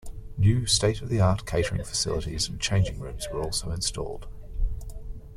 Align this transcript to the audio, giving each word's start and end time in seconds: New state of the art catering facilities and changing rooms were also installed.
New 0.35 0.65
state 0.65 1.03
of 1.03 1.09
the 1.09 1.19
art 1.21 1.45
catering 1.45 1.83
facilities 1.83 2.49
and 2.49 2.59
changing 2.59 2.99
rooms 2.99 3.27
were 3.31 3.39
also 3.43 3.69
installed. 3.69 4.27